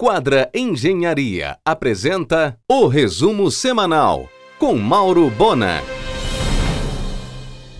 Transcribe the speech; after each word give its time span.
Quadra 0.00 0.48
Engenharia 0.54 1.58
apresenta 1.64 2.56
o 2.70 2.86
resumo 2.86 3.50
semanal 3.50 4.28
com 4.56 4.76
Mauro 4.76 5.28
Bona. 5.28 5.82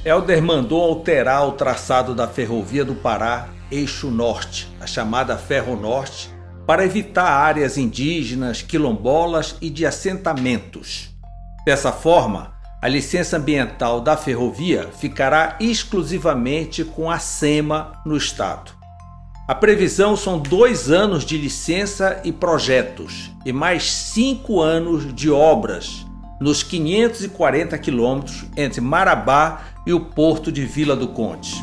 Helder 0.04 0.42
mandou 0.42 0.82
alterar 0.82 1.46
o 1.46 1.52
traçado 1.52 2.16
da 2.16 2.26
Ferrovia 2.26 2.84
do 2.84 2.96
Pará, 2.96 3.50
eixo 3.70 4.10
norte, 4.10 4.66
a 4.80 4.86
chamada 4.88 5.38
Ferro 5.38 5.76
Norte, 5.76 6.28
para 6.66 6.84
evitar 6.84 7.30
áreas 7.30 7.78
indígenas, 7.78 8.62
quilombolas 8.62 9.54
e 9.60 9.70
de 9.70 9.86
assentamentos. 9.86 11.10
Dessa 11.64 11.92
forma, 11.92 12.52
a 12.82 12.88
licença 12.88 13.36
ambiental 13.36 14.00
da 14.00 14.16
ferrovia 14.16 14.88
ficará 14.88 15.56
exclusivamente 15.60 16.82
com 16.82 17.08
a 17.08 17.20
SEMA 17.20 17.92
no 18.04 18.16
estado. 18.16 18.77
A 19.48 19.54
previsão 19.54 20.14
são 20.14 20.38
dois 20.38 20.90
anos 20.90 21.24
de 21.24 21.38
licença 21.38 22.20
e 22.22 22.30
projetos 22.30 23.32
e 23.46 23.50
mais 23.50 23.90
cinco 23.90 24.60
anos 24.60 25.14
de 25.14 25.30
obras 25.30 26.04
nos 26.38 26.62
540 26.62 27.78
quilômetros 27.78 28.44
entre 28.54 28.82
Marabá 28.82 29.62
e 29.86 29.92
o 29.94 30.00
porto 30.00 30.52
de 30.52 30.66
Vila 30.66 30.94
do 30.94 31.08
Conde. 31.08 31.54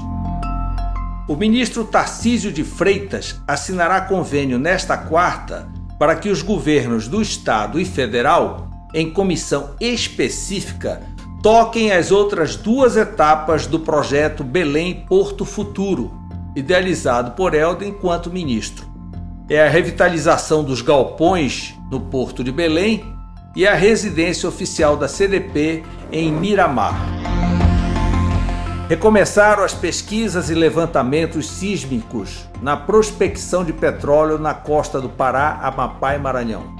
O 1.29 1.35
ministro 1.35 1.83
Tarcísio 1.83 2.51
de 2.51 2.63
Freitas 2.63 3.39
assinará 3.47 4.01
convênio 4.01 4.57
nesta 4.57 4.97
quarta 4.97 5.67
para 5.99 6.15
que 6.15 6.29
os 6.29 6.41
governos 6.41 7.07
do 7.07 7.21
estado 7.21 7.79
e 7.79 7.85
federal, 7.85 8.67
em 8.95 9.11
comissão 9.11 9.75
específica, 9.79 11.03
toquem 11.43 11.91
as 11.91 12.11
outras 12.11 12.55
duas 12.55 12.97
etapas 12.97 13.67
do 13.67 13.79
projeto 13.79 14.43
Belém 14.43 15.05
Porto 15.07 15.45
Futuro 15.45 16.24
idealizado 16.55 17.31
por 17.31 17.53
Helder 17.53 17.87
enquanto 17.87 18.31
ministro. 18.31 18.85
É 19.49 19.65
a 19.65 19.69
revitalização 19.69 20.63
dos 20.63 20.81
galpões 20.81 21.75
no 21.91 21.99
Porto 21.99 22.43
de 22.43 22.51
Belém 22.51 23.05
e 23.55 23.67
a 23.67 23.73
residência 23.73 24.49
oficial 24.49 24.97
da 24.97 25.07
CDP 25.07 25.83
em 26.11 26.31
Miramar. 26.31 26.95
Recomeçaram 28.87 29.63
as 29.63 29.73
pesquisas 29.73 30.49
e 30.49 30.53
levantamentos 30.53 31.49
sísmicos 31.49 32.47
na 32.61 32.77
prospecção 32.77 33.63
de 33.63 33.73
petróleo 33.73 34.37
na 34.37 34.53
costa 34.53 35.01
do 35.01 35.09
Pará, 35.09 35.59
Amapá 35.61 36.15
e 36.15 36.19
Maranhão. 36.19 36.75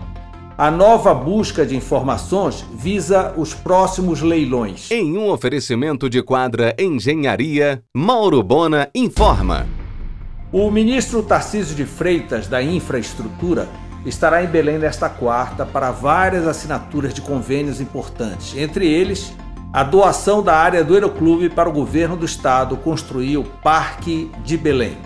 A 0.58 0.72
nova 0.72 1.14
busca 1.14 1.66
de 1.66 1.76
informações 1.76 2.66
visa 2.74 3.34
os 3.36 3.54
próximos 3.54 4.22
leilões. 4.22 4.90
Em 4.90 5.18
um 5.18 5.30
oferecimento 5.30 6.10
de 6.10 6.24
quadra 6.24 6.74
Engenharia, 6.80 7.84
Mauro 7.94 8.42
Bona 8.42 8.90
informa. 8.96 9.68
O 10.52 10.70
ministro 10.70 11.24
Tarcísio 11.24 11.76
de 11.76 11.86
Freitas, 11.86 12.48
da 12.48 12.62
Infraestrutura, 12.62 13.68
estará 14.06 14.44
em 14.44 14.48
Belém 14.48 14.78
nesta 14.78 15.10
quarta 15.10 15.66
para 15.66 15.92
várias 15.92 16.48
assinaturas 16.48 17.14
de 17.14 17.22
convênios 17.22 17.82
importantes, 17.82 18.56
entre 18.56 18.88
eles 18.88 19.34
a 19.74 19.84
doação 19.84 20.42
da 20.42 20.56
área 20.56 20.84
do 20.84 20.94
Aeroclube 20.94 21.50
para 21.50 21.68
o 21.68 21.74
governo 21.74 22.16
do 22.16 22.26
estado 22.26 22.78
construir 22.78 23.38
o 23.38 23.44
Parque 23.44 24.32
de 24.44 24.56
Belém. 24.56 24.98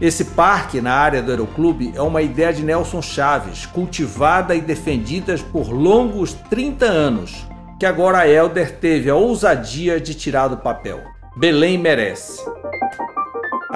Esse 0.00 0.26
parque 0.26 0.80
na 0.80 0.92
área 0.92 1.22
do 1.22 1.30
Aeroclube 1.30 1.92
é 1.94 2.02
uma 2.02 2.20
ideia 2.20 2.52
de 2.52 2.62
Nelson 2.62 3.00
Chaves, 3.00 3.66
cultivada 3.66 4.54
e 4.54 4.60
defendida 4.60 5.34
por 5.50 5.70
longos 5.70 6.34
30 6.50 6.84
anos, 6.84 7.46
que 7.80 7.86
agora 7.86 8.18
a 8.18 8.28
Helder 8.28 8.78
teve 8.78 9.08
a 9.08 9.14
ousadia 9.14 10.00
de 10.00 10.12
tirar 10.12 10.48
do 10.48 10.56
papel. 10.56 11.00
Belém 11.36 11.78
merece. 11.78 12.42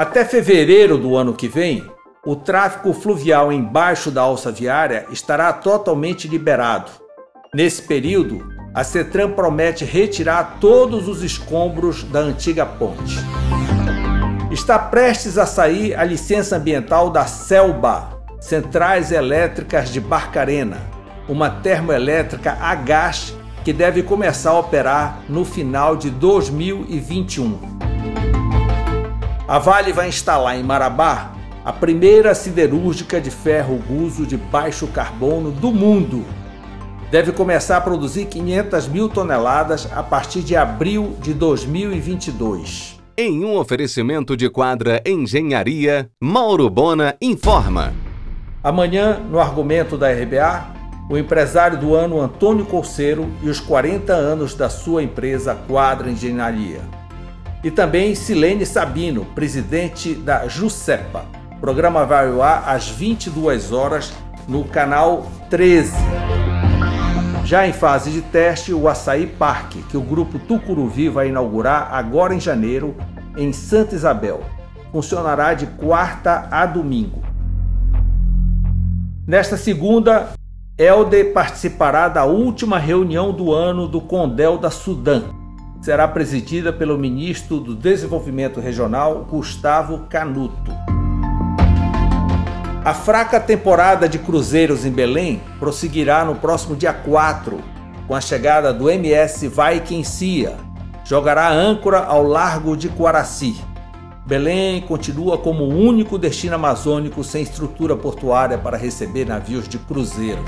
Até 0.02 0.24
fevereiro 0.24 0.98
do 0.98 1.16
ano 1.16 1.32
que 1.32 1.46
vem, 1.46 1.88
o 2.26 2.34
tráfego 2.34 2.92
fluvial 2.92 3.52
embaixo 3.52 4.10
da 4.10 4.22
alça 4.22 4.50
viária 4.50 5.06
estará 5.12 5.52
totalmente 5.52 6.26
liberado. 6.26 6.90
Nesse 7.54 7.82
período, 7.82 8.44
a 8.74 8.82
CETRAN 8.82 9.30
promete 9.30 9.84
retirar 9.84 10.56
todos 10.60 11.06
os 11.06 11.22
escombros 11.22 12.02
da 12.02 12.18
antiga 12.18 12.66
ponte 12.66 13.16
está 14.50 14.76
prestes 14.76 15.38
a 15.38 15.46
sair 15.46 15.94
a 15.94 16.02
licença 16.02 16.56
ambiental 16.56 17.08
da 17.08 17.24
CELBA, 17.24 18.18
Centrais 18.40 19.12
Elétricas 19.12 19.92
de 19.92 20.00
Barcarena, 20.00 20.78
uma 21.28 21.48
termoelétrica 21.48 22.58
a 22.60 22.74
gás 22.74 23.32
que 23.64 23.72
deve 23.72 24.02
começar 24.02 24.50
a 24.50 24.58
operar 24.58 25.22
no 25.28 25.44
final 25.44 25.96
de 25.96 26.10
2021. 26.10 27.92
A 29.52 29.58
Vale 29.58 29.92
vai 29.92 30.08
instalar 30.08 30.58
em 30.58 30.62
Marabá 30.62 31.34
a 31.62 31.70
primeira 31.70 32.34
siderúrgica 32.34 33.20
de 33.20 33.30
ferro 33.30 33.76
guso 33.86 34.24
de 34.24 34.38
baixo 34.38 34.86
carbono 34.86 35.50
do 35.50 35.70
mundo. 35.70 36.24
Deve 37.10 37.32
começar 37.32 37.76
a 37.76 37.80
produzir 37.82 38.24
500 38.24 38.88
mil 38.88 39.10
toneladas 39.10 39.86
a 39.92 40.02
partir 40.02 40.40
de 40.40 40.56
abril 40.56 41.18
de 41.20 41.34
2022. 41.34 42.98
Em 43.14 43.44
um 43.44 43.58
oferecimento 43.58 44.38
de 44.38 44.48
quadra 44.48 45.02
Engenharia, 45.04 46.08
Mauro 46.18 46.70
Bona 46.70 47.14
informa. 47.20 47.92
Amanhã, 48.64 49.20
no 49.30 49.38
argumento 49.38 49.98
da 49.98 50.10
RBA, 50.10 50.66
o 51.10 51.18
empresário 51.18 51.76
do 51.76 51.94
ano 51.94 52.22
Antônio 52.22 52.64
Colseiro 52.64 53.30
e 53.42 53.50
os 53.50 53.60
40 53.60 54.14
anos 54.14 54.54
da 54.54 54.70
sua 54.70 55.02
empresa 55.02 55.54
Quadra 55.54 56.10
Engenharia. 56.10 57.01
E 57.64 57.70
também 57.70 58.12
Silene 58.14 58.66
Sabino, 58.66 59.24
presidente 59.24 60.14
da 60.14 60.48
JUSEPA. 60.48 61.24
O 61.52 61.60
programa 61.60 62.04
vai 62.04 62.28
ao 62.28 62.42
ar 62.42 62.68
às 62.68 62.88
22 62.88 63.70
horas 63.70 64.12
no 64.48 64.64
canal 64.64 65.28
13. 65.48 65.92
Já 67.44 67.66
em 67.66 67.72
fase 67.72 68.10
de 68.10 68.20
teste, 68.20 68.72
o 68.72 68.88
Açaí 68.88 69.28
Parque, 69.28 69.82
que 69.82 69.96
o 69.96 70.00
grupo 70.00 70.40
Tucuruvi 70.40 71.08
vai 71.08 71.28
inaugurar 71.28 71.94
agora 71.94 72.34
em 72.34 72.40
janeiro, 72.40 72.96
em 73.36 73.52
Santa 73.52 73.94
Isabel. 73.94 74.40
Funcionará 74.90 75.54
de 75.54 75.66
quarta 75.66 76.48
a 76.50 76.66
domingo. 76.66 77.22
Nesta 79.24 79.56
segunda, 79.56 80.30
Helder 80.76 81.32
participará 81.32 82.08
da 82.08 82.24
última 82.24 82.76
reunião 82.76 83.32
do 83.32 83.52
ano 83.52 83.86
do 83.86 84.00
Condel 84.00 84.58
da 84.58 84.70
Sudã. 84.70 85.41
Será 85.82 86.06
presidida 86.06 86.72
pelo 86.72 86.96
ministro 86.96 87.58
do 87.58 87.74
Desenvolvimento 87.74 88.60
Regional, 88.60 89.26
Gustavo 89.28 90.06
Canuto. 90.08 90.70
A 92.84 92.94
fraca 92.94 93.40
temporada 93.40 94.08
de 94.08 94.16
cruzeiros 94.20 94.86
em 94.86 94.92
Belém 94.92 95.42
prosseguirá 95.58 96.24
no 96.24 96.36
próximo 96.36 96.76
dia 96.76 96.92
4, 96.92 97.58
com 98.06 98.14
a 98.14 98.20
chegada 98.20 98.72
do 98.72 98.88
MS 98.88 99.48
Viking 99.48 100.04
Cia. 100.04 100.56
Jogará 101.04 101.50
âncora 101.50 101.98
ao 101.98 102.22
largo 102.22 102.76
de 102.76 102.88
Quaraci. 102.88 103.56
Belém 104.24 104.82
continua 104.82 105.36
como 105.36 105.64
o 105.64 105.76
único 105.76 106.16
destino 106.16 106.54
amazônico 106.54 107.24
sem 107.24 107.42
estrutura 107.42 107.96
portuária 107.96 108.56
para 108.56 108.76
receber 108.76 109.26
navios 109.26 109.68
de 109.68 109.80
cruzeiro. 109.80 110.44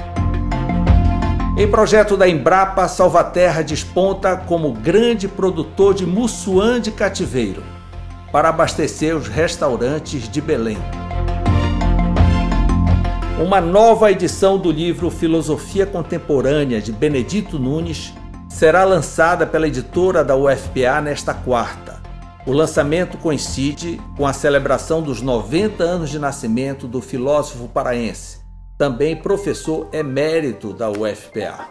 Em 1.56 1.70
projeto 1.70 2.16
da 2.16 2.28
Embrapa, 2.28 2.88
Salvaterra 2.88 3.62
desponta 3.62 4.37
como 4.37 4.72
grande 4.72 5.28
produtor 5.28 5.94
de 5.94 6.04
mussuã 6.04 6.81
de 6.81 6.91
cativeiro 6.91 7.62
para 8.32 8.48
abastecer 8.48 9.16
os 9.16 9.28
restaurantes 9.28 10.28
de 10.28 10.41
Belém. 10.41 10.78
Uma 13.41 13.60
nova 13.60 14.10
edição 14.10 14.59
do 14.59 14.72
livro 14.72 15.09
Filosofia 15.10 15.87
Contemporânea 15.87 16.82
de 16.82 16.91
Benedito 16.91 17.56
Nunes 17.56 18.12
será 18.48 18.82
lançada 18.82 19.47
pela 19.47 19.69
editora 19.69 20.25
da 20.25 20.34
UFPA 20.34 21.00
nesta 21.00 21.32
quarta. 21.32 22.03
O 22.44 22.53
lançamento 22.53 23.16
coincide 23.16 24.00
com 24.16 24.26
a 24.26 24.32
celebração 24.32 25.00
dos 25.00 25.22
90 25.22 25.84
anos 25.84 26.10
de 26.10 26.19
nascimento 26.19 26.88
do 26.88 27.00
filósofo 27.00 27.69
paraense, 27.69 28.44
também 28.77 29.15
professor 29.15 29.89
emérito 29.93 30.73
da 30.73 30.91
UFPA. 30.91 31.69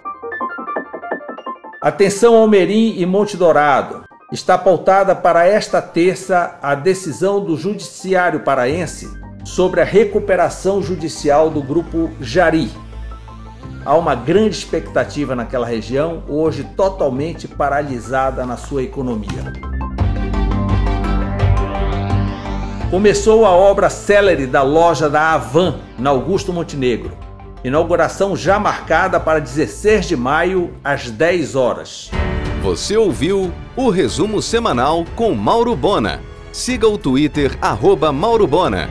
Atenção 1.82 2.36
Almerim 2.36 2.96
e 2.98 3.06
Monte 3.06 3.36
Dourado. 3.36 4.06
Está 4.32 4.58
pautada 4.58 5.14
para 5.14 5.46
esta 5.46 5.82
terça 5.82 6.58
a 6.62 6.74
decisão 6.74 7.44
do 7.44 7.58
Judiciário 7.58 8.40
Paraense 8.40 9.12
sobre 9.44 9.82
a 9.82 9.84
recuperação 9.84 10.82
judicial 10.82 11.50
do 11.50 11.62
grupo 11.62 12.10
Jari. 12.22 12.72
Há 13.86 13.96
uma 13.98 14.16
grande 14.16 14.56
expectativa 14.56 15.36
naquela 15.36 15.68
região, 15.68 16.24
hoje 16.30 16.64
totalmente 16.64 17.50
paralisada 17.50 18.46
na 18.46 18.56
sua 18.56 18.82
economia. 18.82 19.73
Começou 22.94 23.44
a 23.44 23.50
obra 23.50 23.90
célere 23.90 24.46
da 24.46 24.62
loja 24.62 25.10
da 25.10 25.34
Avan, 25.34 25.80
na 25.98 26.12
Augusto 26.12 26.54
Montenegro. 26.54 27.12
Inauguração 27.64 28.36
já 28.36 28.60
marcada 28.60 29.20
para 29.20 29.40
16 29.40 30.10
de 30.10 30.16
maio, 30.16 30.72
às 30.84 31.10
10 31.10 31.56
horas. 31.56 32.12
Você 32.62 32.96
ouviu 32.96 33.52
o 33.76 33.90
resumo 33.90 34.44
semanal 34.44 35.06
com 35.16 35.34
Mauro 35.34 35.76
Bona. 35.76 36.22
Siga 36.52 36.88
o 36.88 36.96
Twitter, 36.96 37.58
arroba 37.60 38.12
Mauro 38.12 38.46
Bona. 38.46 38.88